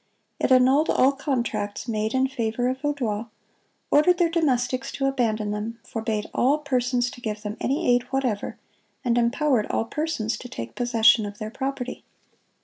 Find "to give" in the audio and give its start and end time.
7.11-7.43